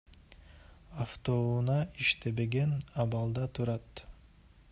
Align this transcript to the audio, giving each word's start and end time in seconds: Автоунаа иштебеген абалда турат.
Автоунаа 1.05 1.83
иштебеген 2.01 2.71
абалда 3.01 3.45
турат. 3.53 3.89